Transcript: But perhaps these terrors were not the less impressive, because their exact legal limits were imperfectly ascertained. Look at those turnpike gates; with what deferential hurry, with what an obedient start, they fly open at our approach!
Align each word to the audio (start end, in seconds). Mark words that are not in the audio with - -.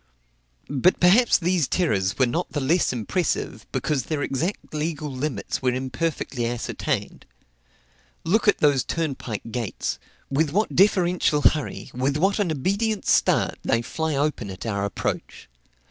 But 0.67 0.99
perhaps 0.99 1.37
these 1.37 1.67
terrors 1.67 2.17
were 2.17 2.25
not 2.25 2.51
the 2.53 2.59
less 2.59 2.91
impressive, 2.91 3.67
because 3.71 4.05
their 4.05 4.23
exact 4.23 4.73
legal 4.73 5.11
limits 5.13 5.61
were 5.61 5.75
imperfectly 5.75 6.47
ascertained. 6.47 7.27
Look 8.23 8.47
at 8.47 8.57
those 8.57 8.83
turnpike 8.83 9.51
gates; 9.51 9.99
with 10.31 10.49
what 10.53 10.75
deferential 10.75 11.43
hurry, 11.43 11.91
with 11.93 12.17
what 12.17 12.39
an 12.39 12.51
obedient 12.51 13.05
start, 13.05 13.59
they 13.61 13.83
fly 13.83 14.15
open 14.15 14.49
at 14.49 14.65
our 14.65 14.85
approach! 14.85 15.47